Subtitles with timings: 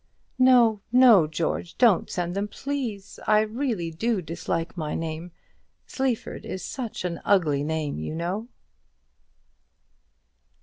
[0.39, 5.31] "No, no, George; don't send them, please; I really do dislike the name.
[5.85, 8.47] Sleaford is such an ugly name, you know."